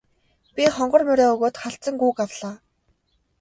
Би 0.59 0.63
хонгор 0.77 1.01
морио 1.09 1.27
өгөөд 1.35 1.55
халзан 1.61 1.95
гүүг 2.01 2.17
авлаа. 2.25 2.55